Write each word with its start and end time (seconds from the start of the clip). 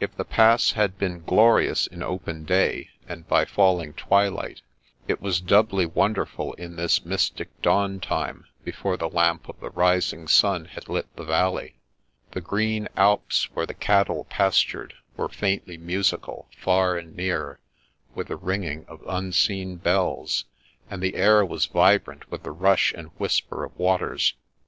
If 0.00 0.16
the 0.16 0.24
Pass 0.24 0.72
had 0.72 0.98
been 0.98 1.22
glorious 1.22 1.86
in 1.86 2.02
open 2.02 2.42
day, 2.44 2.88
and 3.08 3.28
by 3.28 3.44
falling 3.44 3.92
twilight, 3.92 4.60
it 5.06 5.20
was 5.20 5.40
doubly 5.40 5.86
wonderful 5.86 6.52
in 6.54 6.74
this 6.74 7.04
mystic 7.04 7.62
dawn 7.62 8.00
time 8.00 8.46
before 8.64 8.96
the 8.96 9.08
lamp 9.08 9.48
of 9.48 9.60
the 9.60 9.70
rising 9.70 10.26
sun 10.26 10.64
had 10.64 10.88
lit 10.88 11.06
the 11.14 11.22
valley. 11.22 11.78
The 12.32 12.40
green 12.40 12.88
alps 12.96 13.44
where 13.54 13.66
the 13.66 13.72
cattle 13.74 14.24
pastured 14.24 14.94
were 15.16 15.28
faintly 15.28 15.78
musical, 15.78 16.48
far 16.58 16.96
and 16.98 17.14
near, 17.14 17.60
with 18.16 18.26
the 18.26 18.36
ringing 18.36 18.84
of 18.88 19.00
unseen 19.06 19.76
bells, 19.76 20.46
and 20.90 21.00
the 21.00 21.14
air 21.14 21.44
was 21.46 21.66
vibrant 21.66 22.32
with 22.32 22.42
the 22.42 22.50
rush 22.50 22.92
and 22.94 23.10
whisper 23.16 23.62
of 23.62 23.78
waters. 23.78 24.34